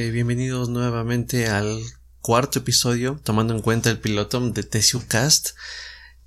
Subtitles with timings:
[0.00, 1.82] Eh, bienvenidos nuevamente al
[2.20, 5.56] cuarto episodio, tomando en cuenta el piloto de TCUcast.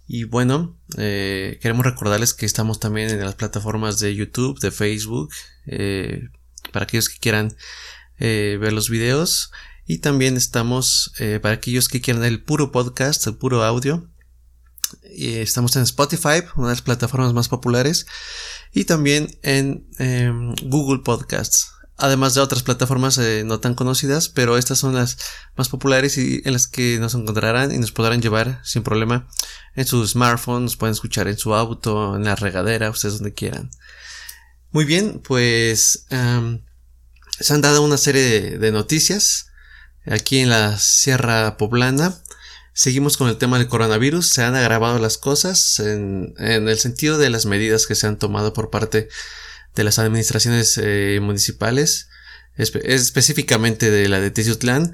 [0.09, 5.29] Y bueno, eh, queremos recordarles que estamos también en las plataformas de YouTube, de Facebook,
[5.67, 6.27] eh,
[6.73, 7.55] para aquellos que quieran
[8.19, 9.51] ver los videos.
[9.85, 14.05] Y también estamos para aquellos que quieran el puro podcast, el puro audio.
[15.15, 18.05] estamos en Spotify, una de las plataformas más populares.
[18.73, 24.57] Y también en em, Google Podcasts además de otras plataformas eh, no tan conocidas, pero
[24.57, 25.17] estas son las
[25.55, 29.27] más populares y en las que nos encontrarán y nos podrán llevar sin problema
[29.75, 33.69] en sus smartphones, pueden escuchar en su auto, en la regadera, ustedes donde quieran.
[34.71, 39.47] Muy bien, pues se han dado una serie de, noticias
[40.05, 42.15] aquí en la Sierra Poblana.
[42.73, 47.17] Seguimos con el tema del coronavirus, se han agravado las cosas en, en el sentido
[47.17, 49.09] de las medidas que se han tomado por parte de
[49.75, 52.09] las administraciones eh, municipales,
[52.57, 54.93] específicamente de la de Teciutlán.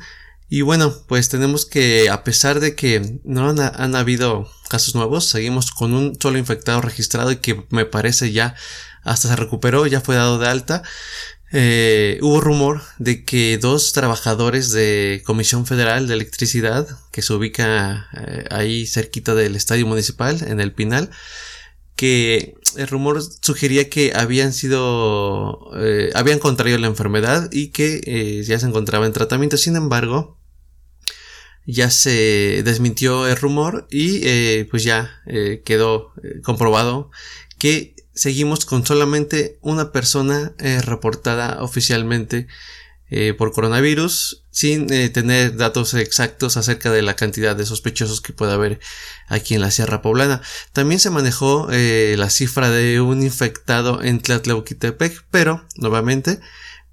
[0.50, 5.72] Y bueno, pues tenemos que, a pesar de que no han, habido casos nuevos, seguimos
[5.72, 8.56] con un solo infectado registrado y que me parece ya
[9.04, 10.84] hasta se recuperó, ya fue dado de alta.
[11.52, 18.08] Eh, hubo rumor de que dos trabajadores de Comisión Federal de Electricidad, que se ubica
[18.14, 21.10] eh, ahí cerquita del estadio municipal, en el Pinal,
[21.98, 28.44] que el rumor sugería que habían sido, eh, habían contraído la enfermedad y que eh,
[28.44, 29.58] ya se encontraba en tratamiento.
[29.58, 30.40] Sin embargo,
[31.66, 35.22] ya se desmintió el rumor y eh, pues ya
[35.66, 37.12] quedó comprobado
[37.58, 42.48] que seguimos con solamente una persona reportada oficialmente
[43.38, 48.54] por coronavirus sin eh, tener datos exactos acerca de la cantidad de sospechosos que puede
[48.54, 48.80] haber
[49.28, 50.42] aquí en la Sierra Poblana.
[50.74, 56.40] También se manejó eh, la cifra de un infectado en Tlatlauquitepec, pero nuevamente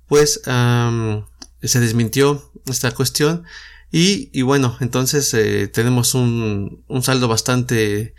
[0.08, 3.44] pues se desmintió esta cuestión
[3.90, 5.34] y, bueno entonces
[5.72, 8.14] tenemos un, un saldo bastante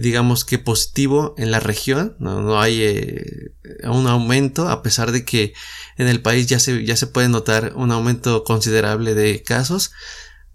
[0.00, 3.52] digamos que positivo en la región, no, hay eh,
[3.84, 5.54] un aumento, a pesar de que
[5.96, 9.92] en el país ya se, ya se puede notar un aumento considerable de casos.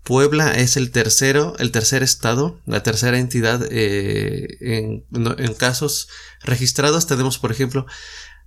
[0.03, 6.09] Puebla es el tercero, el tercer estado, la tercera entidad eh, en, en, casos
[6.41, 7.07] registrados.
[7.07, 7.85] Tenemos, por ejemplo,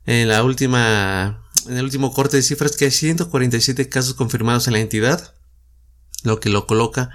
[0.05, 4.75] en la última, en el último corte de cifras que hay 147 casos confirmados en
[4.75, 5.35] la entidad,
[6.25, 7.11] lo que lo coloca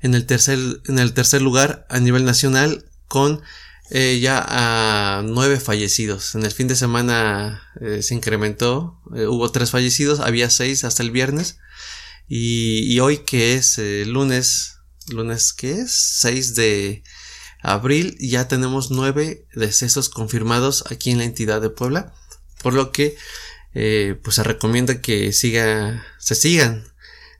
[0.00, 3.42] en el tercer, en el tercer lugar a nivel nacional con
[3.90, 6.34] eh, ya a nueve fallecidos.
[6.34, 11.02] En el fin de semana eh, se incrementó, eh, hubo tres fallecidos, había seis hasta
[11.02, 11.58] el viernes.
[12.28, 14.78] Y, hoy que es lunes,
[15.08, 17.04] lunes que es 6 de
[17.62, 22.14] abril, ya tenemos nueve decesos confirmados aquí en la entidad de Puebla.
[22.64, 23.16] Por lo que
[23.72, 26.84] pues se recomienda que siga, se sigan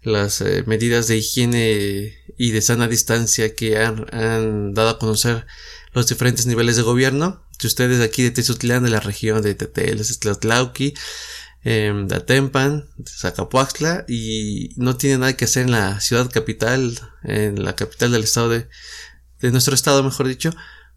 [0.06, 5.46] las medidas de higiene y de sana distancia que han, dado a conocer
[5.92, 7.44] los diferentes niveles de gobierno.
[7.58, 10.94] Si ustedes aquí de Tezutlán, de la región de Teteles, Tlatlauqui,
[11.64, 17.64] de Atempan, de Zacapuaxtla, y no tienen nada que hacer en la ciudad capital, en
[17.64, 18.68] la capital del estado de,
[19.40, 20.52] de nuestro estado, mejor dicho,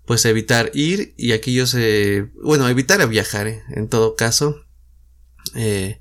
[0.10, 4.66] pues evitar ir y aquellos, eh, bueno, evitar a viajar, eh, en todo caso.
[5.54, 6.00] Eh,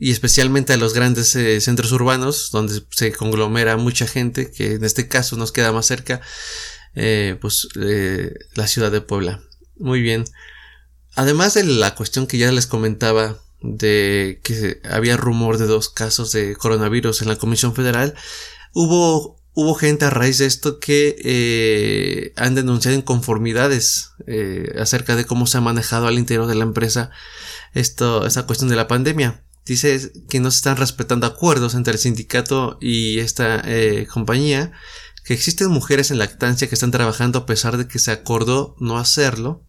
[0.00, 4.84] y especialmente a los grandes eh, centros urbanos donde se conglomera mucha gente, que en
[4.84, 6.22] este caso nos queda más cerca,
[6.94, 9.42] eh, pues eh, la ciudad de Puebla.
[9.76, 10.24] Muy bien.
[11.16, 16.32] Además de la cuestión que ya les comentaba de que había rumor de dos casos
[16.32, 18.14] de coronavirus en la Comisión Federal,
[18.72, 24.12] hubo hubo gente a raíz de esto que han denunciado inconformidades
[24.78, 27.10] acerca de cómo se ha manejado al interior de la empresa
[27.74, 32.00] esto, esta cuestión de la pandemia dice que no se están respetando acuerdos entre el
[32.00, 34.72] sindicato y esta eh, compañía,
[35.24, 38.98] que existen mujeres en lactancia que están trabajando a pesar de que se acordó no
[38.98, 39.64] hacerlo,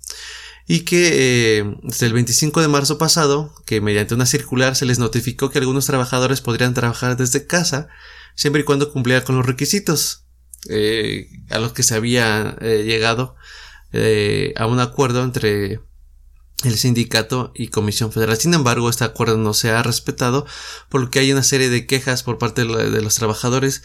[0.68, 4.98] y que eh, desde el 25 de marzo pasado, que mediante una circular se les
[4.98, 7.88] notificó que algunos trabajadores podrían trabajar desde casa,
[8.34, 10.26] siempre y cuando cumplieran con los requisitos
[10.68, 13.36] eh, a los que se había llegado
[14.56, 15.80] a un acuerdo entre
[16.64, 18.38] el sindicato y Comisión Federal.
[18.38, 20.46] Sin embargo, este acuerdo no se ha respetado,
[20.90, 23.84] por lo que hay una serie de quejas por parte de los trabajadores,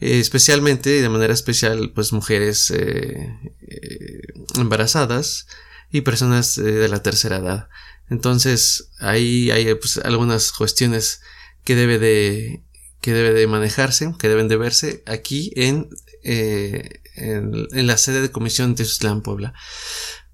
[0.00, 3.38] eh, especialmente y de manera especial, pues mujeres eh,
[3.68, 4.20] eh,
[4.56, 5.46] embarazadas
[5.90, 7.68] y personas de la tercera edad.
[8.08, 11.20] Entonces, ahí hay pues, algunas cuestiones
[11.64, 12.62] que debe de
[13.00, 15.90] que debe de manejarse, que deben de verse aquí en,
[16.22, 18.86] en, la sede de Comisión de
[19.24, 19.54] Puebla.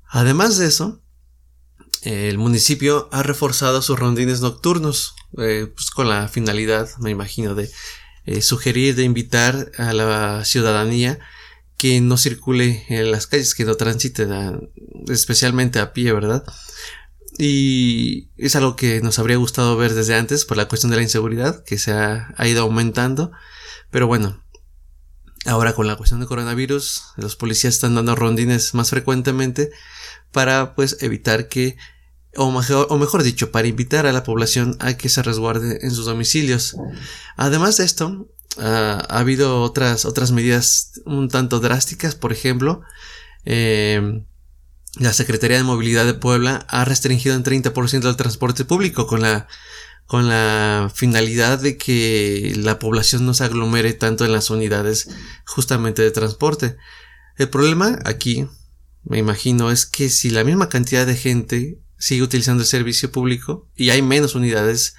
[0.06, 1.02] Además de eso,
[2.02, 7.70] el municipio ha reforzado sus rondines nocturnos, eh, pues con la finalidad, me imagino, de
[8.26, 11.18] eh, sugerir, de invitar a la ciudadanía
[11.76, 14.26] que no circule en las calles, que no transite,
[15.08, 16.44] especialmente a pie, ¿verdad?
[17.38, 21.04] Y es algo que nos habría gustado ver desde antes por la cuestión de la
[21.04, 23.30] inseguridad, que se ha, ha ido aumentando.
[23.90, 24.42] Pero bueno,
[25.48, 29.70] ahora con la cuestión de coronavirus, los policías están dando rondines más frecuentemente
[30.30, 31.76] para pues evitar que
[32.36, 35.90] o mejor, o mejor dicho, para invitar a la población a que se resguarde en
[35.90, 36.76] sus domicilios.
[37.36, 38.28] Además de esto,
[38.58, 42.82] ha habido otras, otras medidas un tanto drásticas, por ejemplo,
[43.44, 44.22] eh,
[44.96, 49.48] la Secretaría de Movilidad de Puebla ha restringido en 30% el transporte público con la,
[50.08, 55.10] con la finalidad de que la población no se aglomere tanto en las unidades
[55.44, 56.76] justamente de transporte.
[57.36, 58.48] El problema aquí,
[59.04, 63.68] me imagino, es que si la misma cantidad de gente sigue utilizando el servicio público
[63.76, 64.94] y hay menos unidades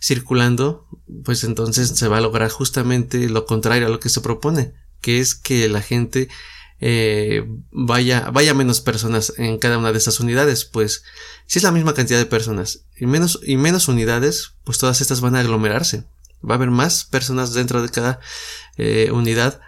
[0.00, 0.86] circulando,
[1.24, 5.18] pues entonces se va a lograr justamente lo contrario a lo que se propone, que
[5.18, 6.28] es que la gente
[6.84, 11.04] eh, vaya, vaya menos personas en cada una de estas unidades, pues
[11.46, 15.20] si es la misma cantidad de personas y menos, y menos unidades, pues todas estas
[15.20, 16.04] van a aglomerarse.
[16.44, 18.18] Va a haber más personas dentro de cada
[18.76, 19.60] eh, unidad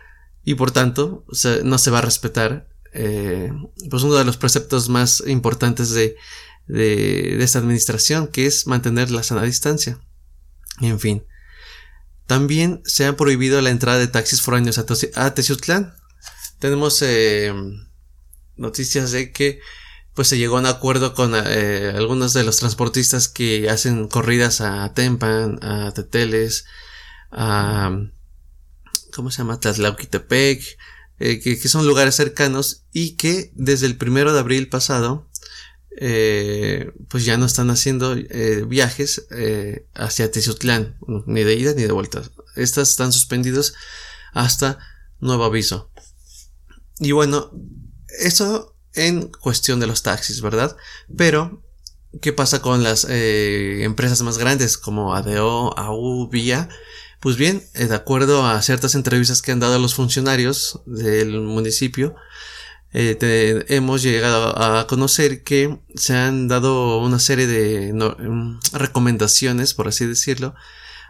[0.44, 1.24] y por tanto
[1.62, 3.52] no se va a respetar eh,
[3.90, 6.16] pues uno de los preceptos más importantes de,
[6.66, 10.00] de, esta administración, que es mantener la sana distancia.
[10.80, 11.24] En fin.
[12.26, 15.94] También se ha prohibido la entrada de taxis foráneos a, Teciutlán.
[16.64, 17.52] Tenemos eh,
[18.56, 19.60] noticias de que
[20.14, 24.62] pues se llegó a un acuerdo con eh, algunos de los transportistas que hacen corridas
[24.62, 26.64] a Tempan, a Teteles,
[27.30, 27.94] a
[29.12, 29.60] ¿cómo se llama?
[29.60, 30.78] Tlatlauquitepec,
[31.18, 35.28] eh, que, son lugares cercanos y que desde el primero de abril pasado
[36.00, 38.16] eh, pues ya no están haciendo
[38.66, 39.26] viajes
[39.92, 40.96] hacia Tizutlán,
[41.26, 42.22] ni de ida ni de vuelta.
[42.56, 43.74] Estas están suspendidos
[44.32, 44.78] hasta
[45.20, 45.90] nuevo aviso.
[46.98, 47.50] Y bueno,
[48.20, 50.76] eso en cuestión de los taxis, ¿verdad?
[51.16, 51.62] Pero,
[52.22, 56.68] ¿qué pasa con las empresas más grandes como ADO, AU, VIA?
[57.20, 62.14] Pues bien, de acuerdo a ciertas entrevistas que han dado los funcionarios del municipio,
[62.96, 69.88] eh, hemos llegado a conocer que se han dado una serie de mm, recomendaciones, por
[69.88, 70.54] así decirlo,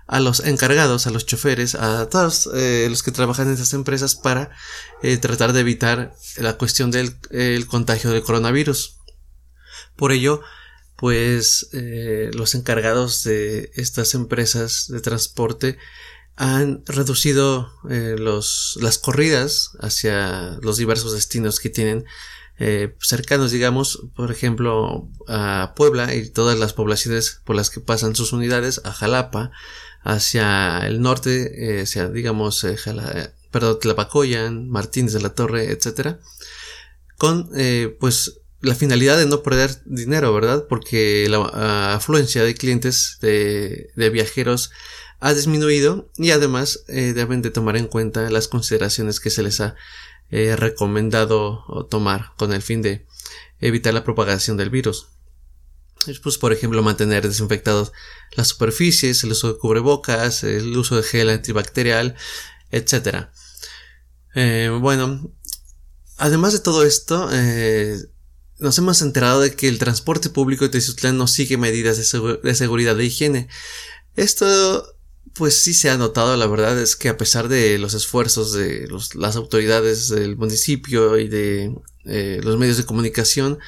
[0.07, 4.15] a los encargados, a los choferes, a todos eh, los que trabajan en esas empresas
[4.15, 4.51] para
[5.03, 8.99] eh, tratar de evitar la cuestión del contagio del coronavirus.
[9.97, 10.43] Por ello,
[10.97, 15.79] pues los encargados de estas empresas de transporte
[16.37, 22.05] han reducido eh, los, las corridas hacia los diversos destinos que tienen
[22.59, 28.17] eh, cercanos, digamos, por ejemplo, a Puebla y todas las poblaciones por las que pasan
[28.17, 29.51] sus unidades, a Jalapa,
[30.05, 36.21] hacia el norte, eh, digamos, eh, Jala, perdón, Tlapacoyan, Martínez de la Torre, etcétera,
[37.19, 37.51] con,
[37.99, 40.67] pues, la finalidad de no perder dinero, ¿verdad?
[40.69, 44.71] Porque la afluencia de clientes, de, de viajeros,
[45.25, 49.59] ha disminuido y además eh, deben de tomar en cuenta las consideraciones que se les
[49.63, 49.75] ha
[50.31, 53.07] eh, recomendado tomar con el fin de
[53.59, 55.09] evitar la propagación del virus.
[56.23, 57.93] Pues, por ejemplo, mantener desinfectados
[58.37, 62.15] las superficies, el uso de cubrebocas, el uso de gel antibacterial,
[62.71, 63.29] etc.
[64.35, 65.33] Eh, bueno,
[66.17, 67.29] además de todo esto,
[68.59, 72.55] nos hemos enterado de que el transporte público de Tizutlán no sigue medidas de, de
[72.55, 73.49] seguridad de higiene.
[74.17, 74.95] Esto
[75.35, 78.89] pues sí se ha notado, la verdad es que a pesar de los esfuerzos de
[79.15, 83.59] las autoridades del municipio y de eh, los medios de comunicación,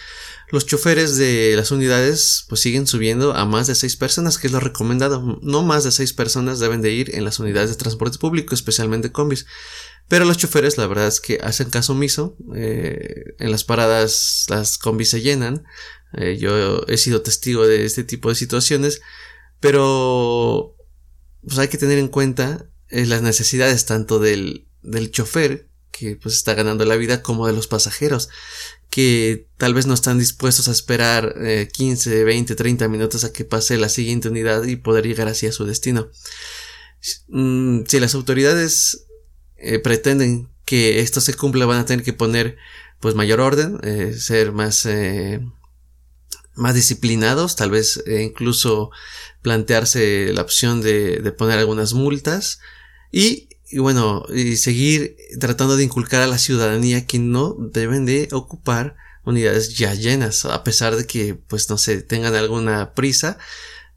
[0.49, 4.53] los choferes de las unidades pues siguen subiendo a más de seis personas, que es
[4.53, 5.39] lo recomendado.
[5.43, 9.11] No más de seis personas deben de ir en las unidades de transporte público, especialmente
[9.11, 9.47] combis.
[10.09, 12.37] Pero los choferes, la verdad es que hacen caso omiso.
[12.55, 15.65] Eh, en las paradas las combis se llenan.
[16.13, 19.01] Eh, yo he sido testigo de este tipo de situaciones.
[19.59, 20.77] Pero
[21.43, 26.35] pues hay que tener en cuenta eh, las necesidades tanto del, del chofer, que pues
[26.35, 28.29] está ganando la vida, como de los pasajeros,
[28.97, 31.35] que tal vez no están dispuestos a esperar
[31.71, 35.53] 15, 20, 30 minutos a que pase la siguiente unidad y poder llegar así a
[35.53, 36.09] su destino.
[37.29, 39.05] Mm, si las autoridades
[39.59, 42.57] eh, pretenden que esto se cumpla, van a tener que poner
[42.99, 44.89] pues mayor orden, eh, ser más
[46.55, 48.91] más disciplinados, tal vez incluso
[49.43, 52.61] plantearse la opción de, de poner algunas multas
[53.13, 58.29] y, y, bueno, y seguir tratando de inculcar a la ciudadanía que no deben de
[58.33, 63.39] ocupar unidades ya llenas, a pesar de que, pues, no sé, tengan alguna prisa,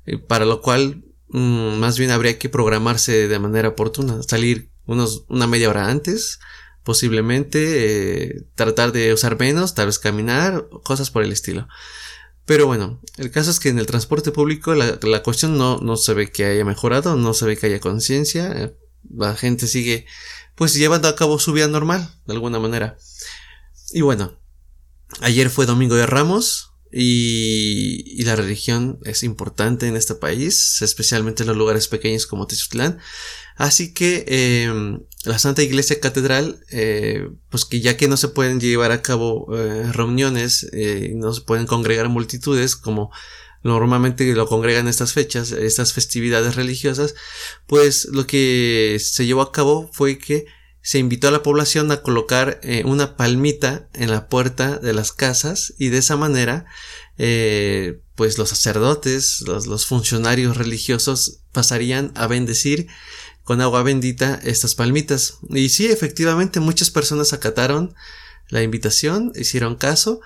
[0.06, 5.26] eh, para lo cual mm, más bien habría que programarse de manera oportuna, salir unos,
[5.30, 6.40] una media hora antes,
[6.84, 11.68] posiblemente, eh, tratar de usar menos, tal vez caminar, cosas por el estilo.
[12.46, 15.98] Pero bueno, el caso es que en el transporte público la, la cuestión no, no
[15.98, 18.76] se ve que haya mejorado, no se ve que haya conciencia, eh,
[19.10, 20.06] la gente sigue
[20.56, 22.98] pues llevando a cabo su vida normal, de alguna manera.
[23.92, 24.38] Y bueno,
[25.22, 31.44] ayer fue Domingo de Ramos y, y la religión es importante en este país, especialmente
[31.44, 33.00] en los lugares pequeños como Tezutlán.
[33.56, 38.60] Así que eh, la Santa Iglesia Catedral, eh, pues que ya que no se pueden
[38.60, 43.12] llevar a cabo eh, reuniones, eh, no se pueden congregar multitudes como
[43.64, 47.16] normalmente lo congregan estas fechas, estas festividades religiosas,
[47.68, 50.46] pues lo que se llevó a cabo fue que
[50.82, 55.12] se invitó a la población a colocar eh, una palmita en la puerta de las
[55.12, 56.66] casas y de esa manera
[57.18, 62.88] eh, pues los sacerdotes, los, los funcionarios religiosos pasarían a bendecir
[63.44, 65.40] con agua bendita estas palmitas.
[65.50, 67.94] Y sí, efectivamente muchas personas acataron
[68.48, 70.22] la invitación, hicieron caso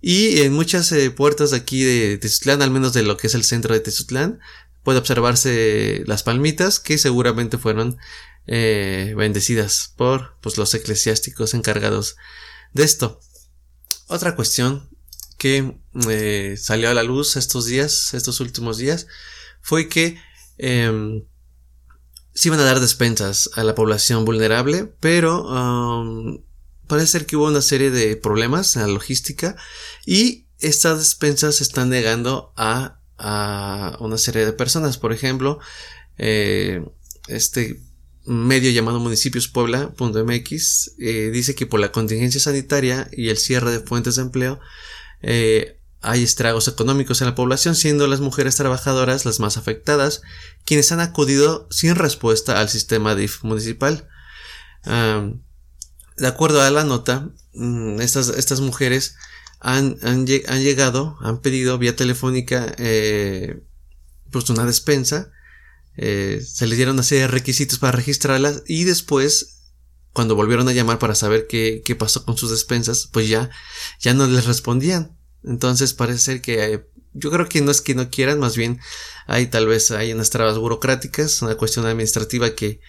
[0.00, 3.44] y en muchas eh, puertas aquí de Tezutlán, al menos de lo que es el
[3.44, 4.40] centro de Tezutlán,
[4.82, 7.98] puede observarse las palmitas que seguramente fueron
[8.46, 12.16] eh, bendecidas por pues, los eclesiásticos encargados
[12.72, 13.20] de esto.
[14.06, 14.88] Otra cuestión
[15.36, 15.78] que
[16.08, 19.06] eh, salió a la luz estos días, estos últimos días,
[19.60, 20.18] fue que
[20.56, 21.22] eh,
[22.32, 26.42] sí iban a dar despensas a la población vulnerable, pero
[26.88, 29.56] parece ser que hubo una serie de problemas en la logística
[30.04, 34.98] y estas despensas se están negando a, a una serie de personas.
[34.98, 35.60] Por ejemplo,
[36.16, 36.84] eh,
[37.28, 37.80] este
[38.24, 44.16] medio llamado municipiospuebla.mx eh, dice que por la contingencia sanitaria y el cierre de fuentes
[44.16, 44.60] de empleo
[45.22, 50.22] eh, hay estragos económicos en la población, siendo las mujeres trabajadoras las más afectadas,
[50.64, 54.08] quienes han acudido sin respuesta al sistema DIF municipal.
[56.18, 59.16] De acuerdo a la nota, mm, estas, estas mujeres
[59.60, 63.60] han, han, llegado, han pedido vía telefónica eh,
[64.30, 65.30] pues una despensa,
[65.96, 69.58] eh, se les dieron una serie de requisitos para registrarlas y después
[70.12, 73.50] cuando volvieron a llamar para saber qué, qué pasó con sus despensas, pues ya,
[74.00, 75.16] ya no les respondían.
[75.44, 76.84] Entonces parece ser que
[77.14, 78.80] yo creo que no es que no quieran, más bien
[79.26, 82.80] hay tal vez hay unas trabas burocráticas, una cuestión administrativa que,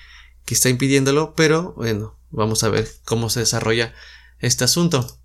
[0.46, 3.94] que está impidiéndolo, pero bueno, vamos a ver cómo se desarrolla
[4.40, 5.20] este asunto.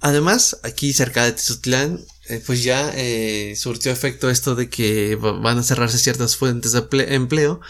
[0.00, 5.58] además, aquí cerca de Tizutlán, eh, pues ya eh, surtió efecto esto de que van
[5.58, 7.60] a cerrarse ciertas fuentes de empleo.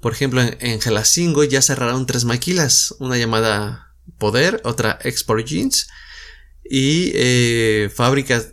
[0.00, 0.80] Por ejemplo, en, en
[1.50, 5.88] ya cerraron tres maquilas, una llamada Poder, otra Export Jeans
[6.64, 8.48] y eh, fábricas.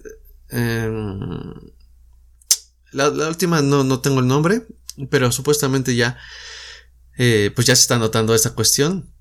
[0.50, 1.54] Em,
[2.92, 4.68] la, última no, no, tengo el nombre,
[5.10, 6.18] pero supuestamente ya,
[7.18, 9.14] eh, pues ya se está notando esta cuestión.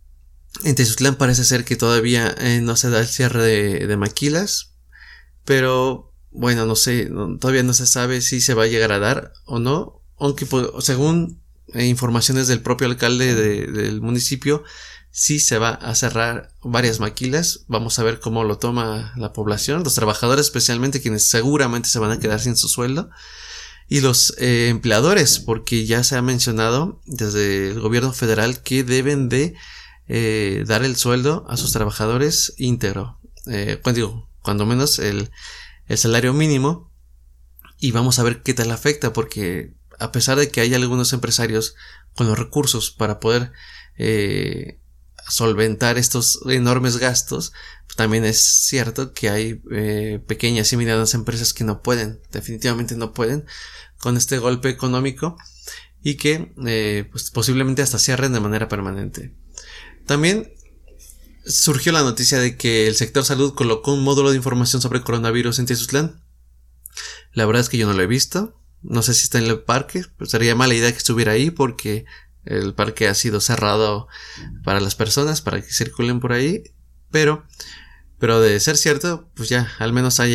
[0.64, 4.74] En Tezutlán parece ser que todavía eh, no se da el cierre de, maquilas,
[5.44, 9.32] pero bueno, no sé, todavía no se sabe si se va a llegar a dar
[9.46, 11.40] o no, aunque pues, según
[11.74, 14.62] informaciones del propio alcalde del municipio,
[15.12, 17.64] sí se va a cerrar varias maquilas.
[17.68, 22.10] Vamos a ver cómo lo toma la población, los trabajadores especialmente quienes seguramente se van
[22.10, 23.10] a quedar sin su sueldo.
[23.92, 29.28] Y los eh, empleadores, porque ya se ha mencionado desde el gobierno federal que deben
[29.28, 29.54] de
[30.08, 33.20] eh, dar el sueldo a sus trabajadores íntegro.
[33.48, 35.30] Eh, cuando digo, cuando menos el,
[35.88, 36.90] el salario mínimo.
[37.76, 41.74] Y vamos a ver qué tal afecta, porque a pesar de que hay algunos empresarios
[42.14, 43.52] con los recursos para poder
[43.98, 44.80] eh,
[45.28, 47.52] solventar estos enormes gastos,
[47.96, 53.12] también es cierto que hay eh, pequeñas y medianas empresas que no pueden, definitivamente no
[53.12, 53.44] pueden,
[53.98, 55.36] con este golpe económico
[56.02, 59.34] y que eh, pues posiblemente hasta cierren de manera permanente.
[60.06, 60.52] También
[61.46, 65.58] surgió la noticia de que el sector salud colocó un módulo de información sobre coronavirus
[65.58, 66.22] en Tizutlán.
[67.32, 68.58] La verdad es que yo no lo he visto.
[68.82, 72.04] No sé si está en el parque, pero sería mala idea que estuviera ahí porque
[72.44, 74.08] el parque ha sido cerrado
[74.64, 76.64] para las personas, para que circulen por ahí.
[77.10, 77.44] Pero,
[78.18, 80.34] pero de ser cierto, pues ya, al menos hay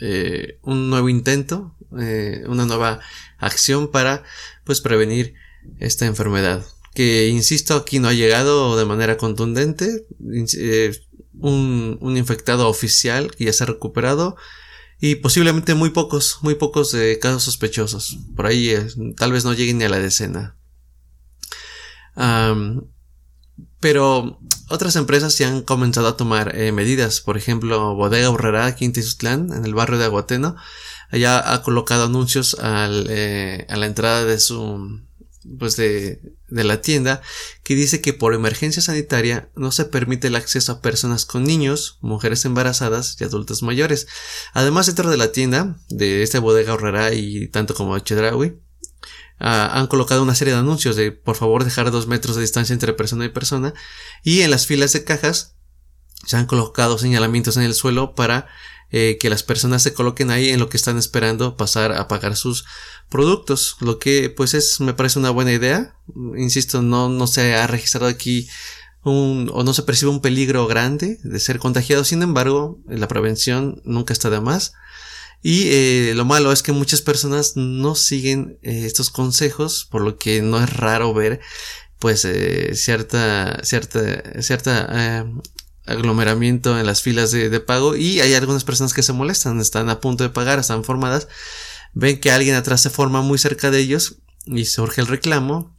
[0.00, 3.00] eh, un nuevo intento, eh, una nueva
[3.38, 4.24] acción para,
[4.64, 5.34] pues, prevenir
[5.78, 6.64] esta enfermedad.
[6.94, 10.06] Que, insisto, aquí no ha llegado de manera contundente.
[10.58, 10.98] Eh,
[11.38, 14.36] un, infectado oficial que ya se ha recuperado.
[14.98, 18.18] Y posiblemente muy pocos, muy pocos casos sospechosos.
[18.34, 18.74] Por ahí
[19.18, 20.55] tal vez no lleguen ni a la decena
[23.80, 27.20] pero otras empresas ya han comenzado a tomar eh, medidas.
[27.20, 30.56] Por ejemplo, Bodega Urrera aquí en en el barrio de Aguateno,
[31.12, 35.00] ya ha colocado anuncios eh, a la entrada de su
[35.58, 37.22] pues de, de la tienda
[37.62, 41.98] que dice que por emergencia sanitaria no se permite el acceso a personas con niños,
[42.00, 44.06] mujeres embarazadas y adultos mayores.
[44.52, 48.58] Además, dentro de la tienda de esta bodega Urrera y tanto como Chedraui,
[49.38, 52.72] Ah, han colocado una serie de anuncios de por favor dejar dos metros de distancia
[52.72, 53.74] entre persona y persona.
[54.22, 55.56] Y en las filas de cajas
[56.26, 58.46] se han colocado señalamientos en el suelo para
[58.90, 62.36] eh, que las personas se coloquen ahí en lo que están esperando pasar a pagar
[62.36, 62.64] sus
[63.10, 63.76] productos.
[63.80, 65.96] Lo que pues es me parece una buena idea.
[66.36, 68.48] Insisto no no se ha registrado aquí
[69.02, 72.04] un, o no se percibe un peligro grande de ser contagiado.
[72.04, 74.72] Sin embargo la prevención nunca está de más
[75.48, 80.18] y eh, lo malo es que muchas personas no siguen eh, estos consejos, por lo
[80.18, 81.38] que no es raro ver
[82.00, 85.24] pues eh, cierta, cierta, cierta
[85.86, 87.94] aglomeramiento en las filas de, de, pago.
[87.94, 91.28] Y hay algunas personas que se molestan, están a punto de pagar, están formadas,
[91.94, 95.78] ven que alguien atrás se forma muy cerca de ellos y surge el reclamo.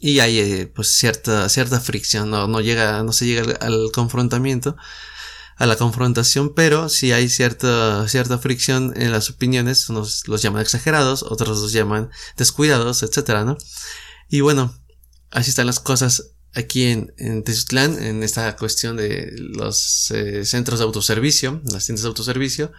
[0.00, 4.76] Y hay pues cierta, cierta fricción, no, no llega, no se llega al confrontamiento
[5.56, 10.62] a la confrontación, pero si hay cierta, cierta fricción en las opiniones, unos los llaman
[10.62, 13.58] exagerados, otros los llaman descuidados, etcétera, ¿no?
[14.28, 14.74] Y bueno,
[15.30, 20.84] así están las cosas aquí en, en en esta cuestión de los eh, centros de
[20.84, 22.72] autoservicio, las tiendas de autoservicio.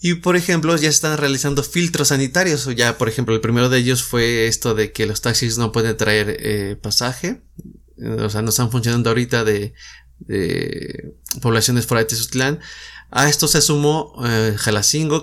[0.00, 2.68] Y por ejemplo, ya están realizando filtros sanitarios.
[2.74, 5.96] Ya, por ejemplo, el primero de ellos fue esto de que los taxis no pueden
[5.96, 7.42] traer eh, pasaje.
[8.18, 9.74] O sea, no están funcionando ahorita de
[10.26, 12.60] de poblaciones fuera de Tezutlán.
[13.10, 14.56] A esto se sumó eh,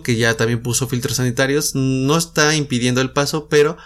[0.03, 1.74] que ya también puso filtros sanitarios.
[1.74, 3.77] No está impidiendo el paso, pero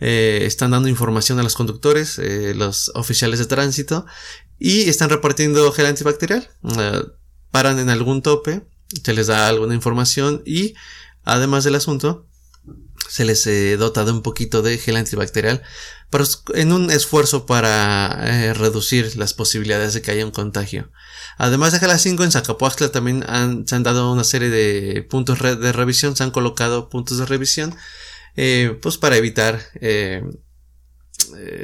[0.00, 4.06] eh, están dando información a los conductores, eh, los oficiales de tránsito,
[4.58, 6.48] y están repartiendo gel antibacterial.
[7.50, 8.62] paran en algún tope,
[9.04, 10.74] se les da alguna información y,
[11.22, 12.26] además del asunto,
[13.10, 13.44] se les
[13.78, 15.62] dota de un poquito de gel antibacterial
[16.54, 20.90] en un esfuerzo para eh, reducir las posibilidades de que haya un contagio.
[21.38, 23.24] Además de 5 en Zacapuaxtla también
[23.66, 27.74] se han dado una serie de puntos de revisión, se han colocado puntos de revisión,
[28.36, 30.22] eh, pues para evitar eh,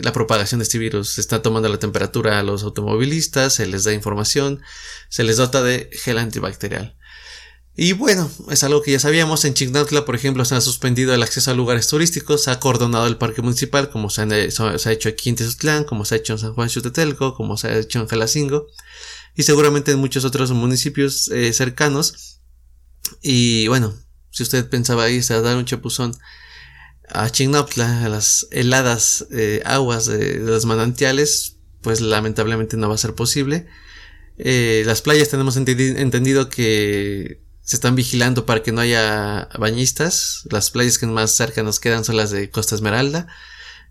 [0.02, 1.14] la propagación de este virus.
[1.14, 4.60] Se está tomando la temperatura a los automovilistas, se les da información,
[5.08, 6.97] se les dota de gel antibacterial.
[7.80, 9.44] Y bueno, es algo que ya sabíamos.
[9.44, 13.06] En Chignautla, por ejemplo, se ha suspendido el acceso a lugares turísticos, se ha cordonado
[13.06, 16.40] el parque municipal, como se, ha hecho aquí en Tezutlán, como se ha hecho en
[16.40, 18.66] San Juan Chutetelco, como se ha hecho en Jalacingo,
[19.36, 22.40] y seguramente en muchos otros municipios eh, cercanos.
[23.22, 23.94] Y bueno,
[24.30, 26.16] si usted pensaba irse a dar un chapuzón
[27.08, 32.98] a Chignautla, a las heladas eh, aguas de, los manantiales, pues lamentablemente no va a
[32.98, 33.68] ser posible.
[34.36, 40.44] Eh, las playas tenemos entendido que se están vigilando para que no haya bañistas.
[40.50, 43.26] Las playas que más cerca nos quedan son las de Costa Esmeralda,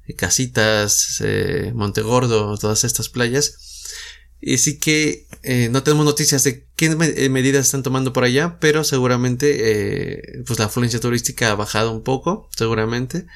[0.08, 3.94] eh, Casitas, eh, Montegordo, todas estas playas.
[4.42, 6.90] Y sí que eh, no tenemos noticias de qué
[7.30, 12.50] medidas están tomando por allá, pero seguramente pues la afluencia turística ha bajado un poco,
[12.58, 13.28] seguramente.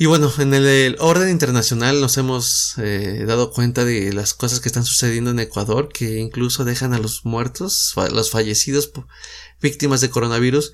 [0.00, 4.68] Y bueno, en el, orden internacional nos hemos eh, dado cuenta de las cosas que
[4.68, 8.92] están sucediendo en Ecuador, que incluso dejan a los muertos, los fallecidos,
[9.60, 10.72] víctimas de coronavirus,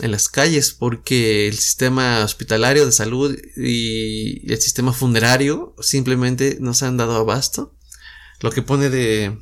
[0.00, 6.74] en las calles, porque el sistema hospitalario de salud y el sistema funerario simplemente no
[6.74, 7.74] se han dado abasto,
[8.40, 9.38] lo que pone de,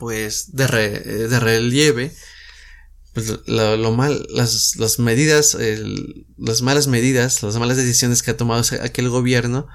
[0.00, 2.16] pues, de, de relieve
[3.24, 5.56] pues, lo, mal, las, las medidas,
[6.36, 9.66] las malas medidas, las malas decisiones que ha tomado aquel gobierno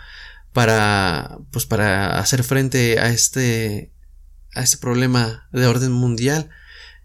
[0.54, 3.92] para, pues para hacer frente a este,
[4.54, 6.50] a este problema de orden mundial.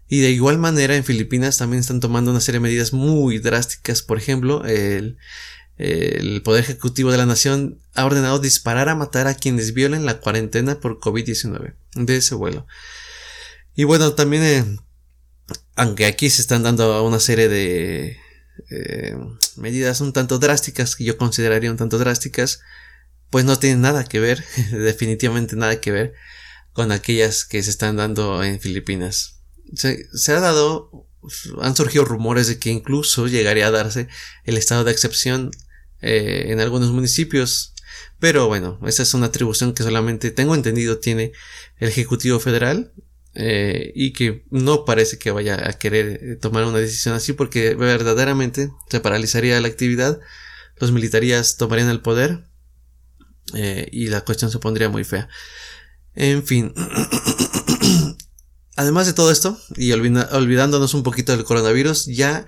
[0.07, 4.01] Y de igual manera en Filipinas también están tomando una serie de medidas muy drásticas.
[4.01, 5.17] Por ejemplo, el,
[5.77, 10.19] el Poder Ejecutivo de la Nación ha ordenado disparar a matar a quienes violen la
[10.19, 12.65] cuarentena por COVID-19 de ese vuelo.
[13.75, 14.79] Y bueno, también eh,
[15.79, 18.17] aunque aquí se están dando una serie de
[18.69, 19.15] eh,
[19.55, 22.59] medidas un tanto drásticas, que yo consideraría un tanto drásticas,
[23.29, 26.13] pues no tienen nada que ver, definitivamente nada que ver
[26.73, 29.39] con aquellas que se están dando en Filipinas.
[29.73, 31.07] Se, ha dado,
[31.61, 34.09] han surgido rumores de que incluso llegaría a darse
[34.43, 35.49] el estado de excepción
[36.01, 37.73] eh, en algunos municipios.
[38.19, 41.31] Pero bueno, esa es una atribución que solamente tengo entendido tiene
[41.77, 42.91] el Ejecutivo Federal
[43.35, 47.75] eh, y que no parece que vaya a querer eh, tomar una decisión así porque
[47.75, 50.19] verdaderamente se paralizaría la actividad,
[50.77, 52.45] los militarías tomarían el poder
[53.53, 55.29] eh, y la cuestión se pondría muy fea.
[56.15, 56.73] En fin.
[58.75, 62.45] Además de todo esto, y olvidándonos un poquito del coronavirus, ya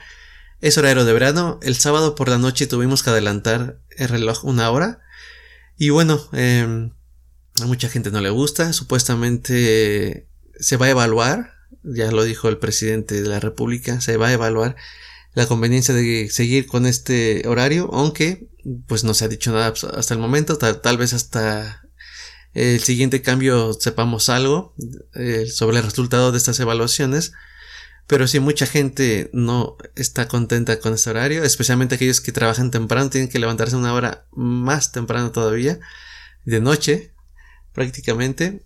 [0.62, 1.60] es horario de verano.
[1.62, 5.02] El sábado por la noche tuvimos que adelantar el reloj una hora.
[5.78, 6.92] Y bueno, em,
[7.62, 8.72] a mucha gente no le gusta.
[8.72, 14.28] Supuestamente se va a evaluar, ya lo dijo el presidente de la República, se va
[14.28, 14.76] a evaluar
[15.34, 18.50] la conveniencia de seguir con este horario, aunque
[18.88, 21.84] pues no se ha dicho nada hasta el momento, tal, vez hasta
[22.54, 24.76] el siguiente cambio sepamos algo
[25.16, 27.32] eh, sobre el resultado de estas evaluaciones.
[28.08, 33.10] Pero si mucha gente no está contenta con este horario, especialmente aquellos que trabajan temprano,
[33.10, 35.80] tienen que levantarse una hora más temprano todavía,
[36.44, 37.14] de noche,
[37.72, 38.66] prácticamente.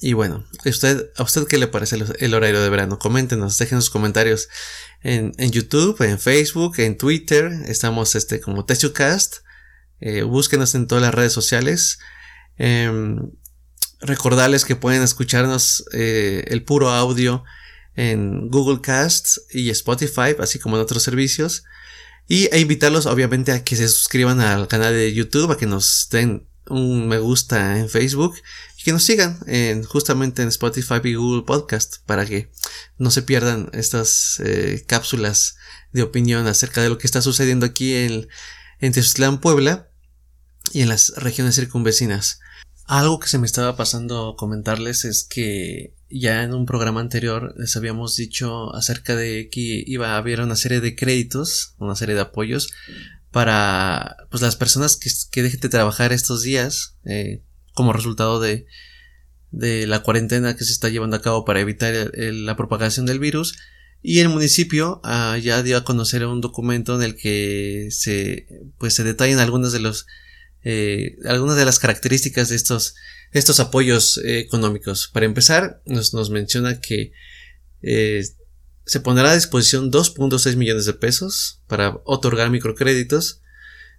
[0.00, 2.98] Y bueno, ¿a usted, ¿a usted qué le parece el, horario de verano?
[2.98, 4.48] Coméntenos, dejen sus comentarios
[5.02, 7.50] en, YouTube, en Facebook, en Twitter.
[7.66, 9.38] Estamos este, como TechuCast.
[10.00, 11.98] Eh, búsquenos en todas las redes sociales.
[12.56, 13.32] Em,
[14.00, 17.42] recordarles que pueden escucharnos eh, el puro audio
[17.96, 21.64] en Google Cast y Spotify, así como en otros servicios.
[22.28, 26.08] Y e invitarlos obviamente a que se suscriban al canal de YouTube, a que nos
[26.10, 28.34] den un me gusta en Facebook
[28.78, 32.50] y que nos sigan en, justamente en Spotify y Google Podcast para que
[32.98, 35.56] no se pierdan estas eh, cápsulas
[35.92, 38.28] de opinión acerca de lo que está sucediendo aquí en,
[38.80, 39.88] en Puebla
[40.72, 42.40] y en las regiones circunvecinas.
[42.86, 47.76] Algo que se me estaba pasando comentarles es que ya en un programa anterior les
[47.76, 52.22] habíamos dicho acerca de que iba a haber una serie de créditos, una serie de
[52.22, 52.72] apoyos
[53.30, 57.42] para pues las personas que, que dejen de trabajar estos días eh,
[57.74, 58.66] como resultado de,
[59.50, 63.56] de la cuarentena que se está llevando a cabo para evitar la propagación del virus.
[64.00, 68.46] Y el municipio ah, ya dio a conocer un documento en el que se
[68.78, 70.06] pues se detallan algunas de los
[70.62, 72.94] eh, algunas de las características de estos
[73.32, 75.08] estos apoyos eh, económicos.
[75.12, 77.12] Para empezar nos, nos menciona que
[78.88, 83.42] se pondrá a disposición 2.6 millones de pesos para otorgar microcréditos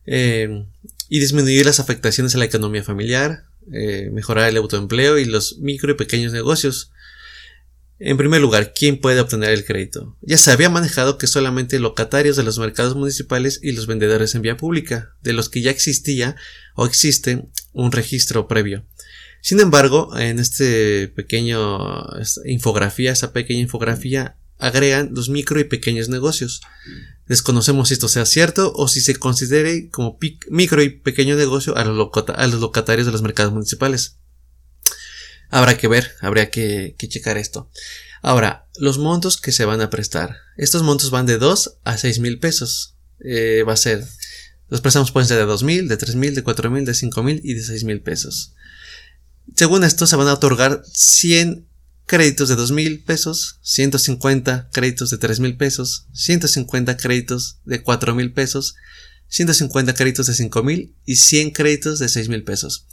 [0.08, 0.66] eh,
[1.08, 5.92] y disminuir las afectaciones a la economía familiar, eh, mejorar el autoempleo y los micro
[5.92, 6.92] y pequeños negocios.
[8.00, 10.18] En primer lugar, ¿quién puede obtener el crédito?
[10.22, 14.42] Ya se había manejado que solamente locatarios de los mercados municipales y los vendedores en
[14.42, 16.36] vía pública, de los que ya existía
[16.74, 18.88] o existe un registro previo.
[19.42, 22.08] Sin embargo, en este pequeño
[22.46, 26.62] infografía, esa pequeña infografía, agregan los micro y pequeños negocios.
[27.28, 30.20] Desconocemos si esto sea cierto o si se considere como
[30.50, 34.18] micro y pequeño negocio a los, a los locatarios de los mercados municipales.
[35.50, 37.72] Habrá que ver, habría que, checar esto.
[38.22, 40.36] Ahora, los montos que se van a prestar.
[40.58, 42.96] Estos montos van de 2 a 6 mil pesos.
[43.24, 44.06] Eh, va a ser,
[44.68, 47.24] los préstamos pueden ser de 2 mil, de 3 mil, de 4 mil, de 5
[47.24, 48.54] mil y de 6 mil pesos.
[49.56, 51.69] Según esto, se van a otorgar 100
[52.10, 58.16] créditos de dos mil pesos, 150 créditos de tres mil pesos, 150 créditos de cuatro
[58.16, 58.74] mil pesos,
[59.28, 62.88] 150 créditos de cinco mil y 100 créditos de seis mil pesos.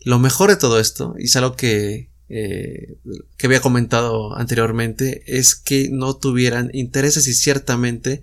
[0.00, 2.96] Lo mejor de todo esto, y es algo que, eh,
[3.36, 8.20] que había comentado anteriormente, es que no tuvieran intereses y ciertamente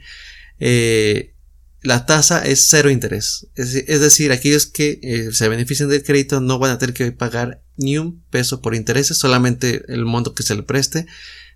[0.59, 1.35] eh,
[1.81, 3.47] la tasa es cero interés.
[3.55, 7.63] Es, decir, aquellos que eh, se benefician del crédito no van a tener que pagar
[7.77, 11.07] ni un peso por intereses, solamente el monto que se le preste.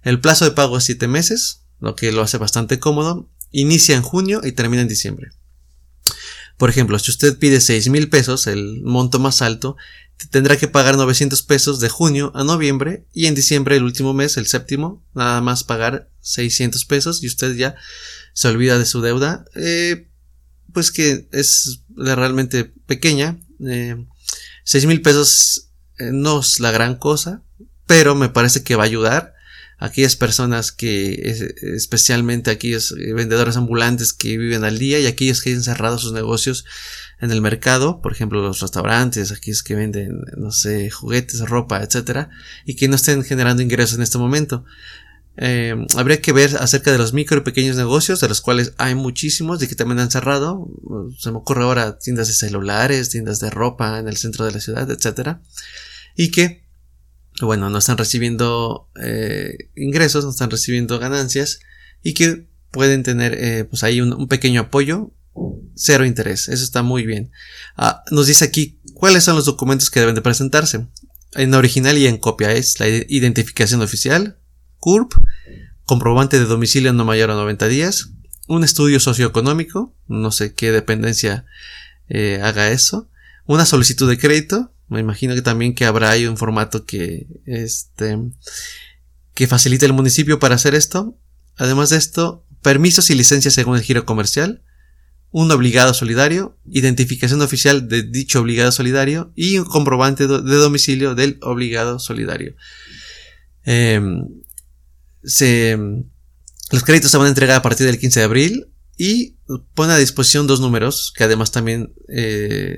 [0.03, 3.29] El plazo de pago es 7 meses, lo que lo hace bastante cómodo.
[3.51, 5.31] Inicia en junio y termina en diciembre.
[6.57, 9.77] Por ejemplo, si usted pide 6 mil pesos, el monto más alto,
[10.29, 14.37] tendrá que pagar 900 pesos de junio a noviembre y en diciembre, el último mes,
[14.37, 17.75] el séptimo, nada más pagar 600 pesos y usted ya
[18.33, 19.45] se olvida de su deuda.
[19.55, 20.07] Eh,
[20.71, 23.39] pues que es realmente pequeña.
[23.67, 24.05] Eh,
[24.63, 25.70] 6 mil pesos
[26.11, 27.43] no es la gran cosa,
[27.85, 29.33] pero me parece que va a ayudar
[29.77, 35.53] a aquellas personas que, especialmente aquellos vendedores ambulantes que viven al día y aquellos que
[35.53, 36.65] han cerrado sus negocios
[37.19, 42.29] en el mercado, por ejemplo los restaurantes, aquellos que venden, no sé, juguetes, ropa, etcétera,
[42.65, 44.65] y que no estén generando ingresos en este momento.
[45.37, 48.95] Eh, habría que ver acerca de los micro y pequeños negocios, de los cuales hay
[48.95, 50.67] muchísimos y que también han cerrado.
[51.17, 54.59] Se me ocurre ahora tiendas de celulares, tiendas de ropa en el centro de la
[54.59, 55.41] ciudad, etcétera.
[56.15, 56.65] Y que,
[57.41, 61.59] bueno, no están recibiendo eh, ingresos, no están recibiendo ganancias
[62.03, 65.11] y que pueden tener eh, pues ahí un, pequeño apoyo,
[65.75, 66.47] cero interés.
[66.49, 67.31] Eso está muy bien.
[67.77, 70.87] Ah, nos dice aquí cuáles son los documentos que deben de presentarse.
[71.33, 74.37] En original y en copia es la identificación oficial,
[74.79, 75.13] CURP,
[75.85, 78.09] comprobante de domicilio no mayor a 90 días,
[78.47, 81.45] un estudio socioeconómico, no sé qué dependencia
[82.09, 83.09] eh, haga eso,
[83.45, 84.73] una solicitud de crédito.
[84.91, 88.17] Me imagino que también que habrá ahí un formato que, este,
[89.33, 91.17] que facilite el municipio para hacer esto.
[91.55, 94.65] Además de esto, permisos y licencias según el giro comercial,
[95.29, 101.39] un obligado solidario, identificación oficial de dicho obligado solidario y un comprobante de domicilio del
[101.41, 102.55] obligado solidario.
[103.63, 104.27] Em,
[105.23, 109.37] los créditos se van a entregar a partir del 15 de abril y
[109.73, 112.77] pone a disposición dos números que además también eh,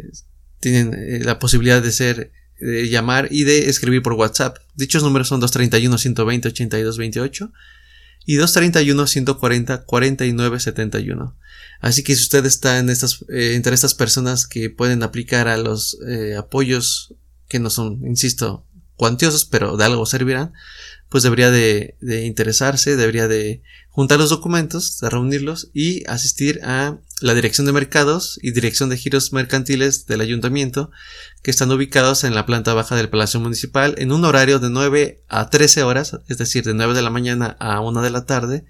[0.63, 4.57] tienen eh, la posibilidad de ser de llamar y de escribir por WhatsApp.
[4.75, 7.51] Dichos números son 231 120 82 28
[8.25, 11.35] y 231 140 49 71.
[11.81, 15.57] Así que si usted está en estas, eh, entre estas personas que pueden aplicar a
[15.57, 17.13] los eh, apoyos
[17.49, 18.65] que no son, insisto,
[18.95, 20.53] cuantiosos, pero de algo servirán,
[21.13, 27.35] pues debería de, interesarse, debería de juntar los documentos, de reunirlos y asistir a la
[27.35, 30.89] dirección de mercados y dirección de giros mercantiles del ayuntamiento
[31.43, 35.23] que están ubicados en la planta baja del Palacio Municipal en un horario de 9
[35.27, 38.65] a 13 horas, es decir, de 9 de la mañana a 1 de la tarde,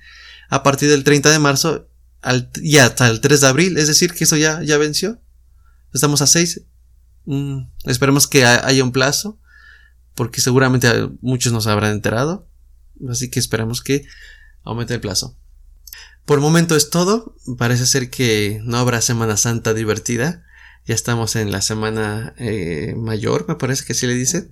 [0.49, 1.87] a partir del 30 de marzo
[2.61, 5.21] y hasta el 3 de abril, es decir, que eso ya, ya venció.
[5.93, 6.61] Estamos a 6.
[7.25, 9.39] Mm, esperemos que haya un plazo
[10.15, 12.47] porque seguramente muchos nos habrán enterado.
[13.09, 14.05] Así que esperamos que
[14.63, 15.37] aumente el plazo.
[16.25, 17.35] Por el momento es todo.
[17.57, 20.43] Parece ser que no habrá Semana Santa divertida.
[20.85, 24.51] Ya estamos en la semana eh, mayor, me parece que así le dicen.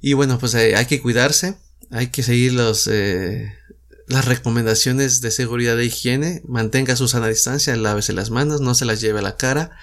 [0.00, 1.56] Y bueno, pues eh, hay que cuidarse.
[1.90, 2.58] Hay que seguir
[2.90, 3.54] eh,
[4.08, 6.42] las recomendaciones de seguridad e higiene.
[6.46, 9.76] Mantenga su sana distancia, lávese las manos, no se las lleve a la cara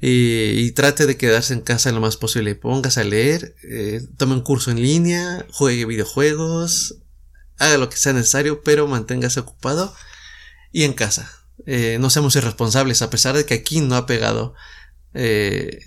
[0.00, 2.54] y, trate de quedarse en casa lo más posible.
[2.54, 6.96] Póngase a leer, eh, tome un curso en línea, juegue videojuegos,
[7.58, 9.94] haga lo que sea necesario, pero manténgase ocupado
[10.70, 11.30] y en casa.
[11.64, 14.54] Eh, no seamos irresponsables, a pesar de que aquí no ha pegado
[15.14, 15.80] eh,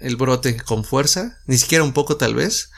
[0.00, 2.70] el brote con fuerza, ni siquiera un poco tal vez.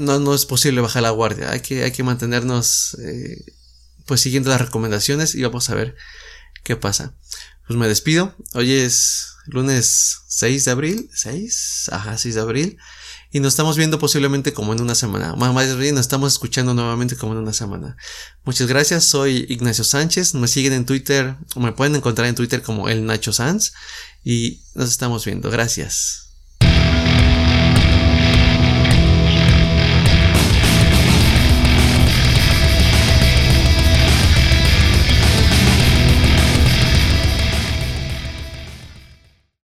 [0.00, 2.96] no, no es posible bajar la guardia, hay que, hay que mantenernos
[4.06, 5.94] pues siguiendo las recomendaciones y vamos a ver
[6.64, 7.14] qué pasa
[7.70, 8.34] pues me despido.
[8.54, 11.10] Hoy es lunes 6 de abril.
[11.14, 11.90] 6?
[11.92, 12.78] Ajá, 6 de abril.
[13.30, 15.36] Y nos estamos viendo posiblemente como en una semana.
[15.36, 17.96] Más bien nos estamos escuchando nuevamente como en una semana.
[18.44, 19.04] Muchas gracias.
[19.04, 20.34] Soy Ignacio Sánchez.
[20.34, 21.36] Me siguen en Twitter.
[21.54, 23.72] O me pueden encontrar en Twitter como el Nacho Sanz.
[24.24, 25.48] Y nos estamos viendo.
[25.48, 26.29] Gracias.